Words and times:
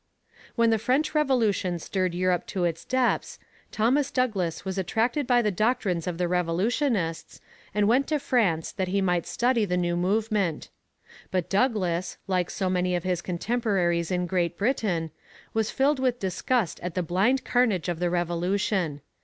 When 0.55 0.71
the 0.71 0.79
French 0.79 1.13
Revolution 1.13 1.77
stirred 1.77 2.15
Europe 2.15 2.47
to 2.47 2.63
its 2.63 2.85
depths, 2.85 3.37
Thomas 3.71 4.09
Douglas 4.09 4.65
was 4.65 4.79
attracted 4.79 5.27
by 5.27 5.43
the 5.43 5.51
doctrines 5.51 6.07
of 6.07 6.17
the 6.17 6.27
revolutionists, 6.27 7.39
and 7.71 7.87
went 7.87 8.07
to 8.07 8.17
France 8.17 8.71
that 8.71 8.87
he 8.87 8.99
might 8.99 9.27
study 9.27 9.63
the 9.63 9.77
new 9.77 9.95
movement. 9.95 10.69
But 11.29 11.51
Douglas, 11.51 12.17
like 12.25 12.49
so 12.49 12.67
many 12.67 12.95
of 12.95 13.03
his 13.03 13.21
contemporaries 13.21 14.09
in 14.09 14.25
Great 14.25 14.57
Britain, 14.57 15.11
was 15.53 15.69
filled 15.69 15.99
with 15.99 16.19
disgust 16.19 16.79
at 16.81 16.95
the 16.95 17.03
blind 17.03 17.43
carnage 17.45 17.87
of 17.87 17.99
the 17.99 18.09
Revolution. 18.09 19.01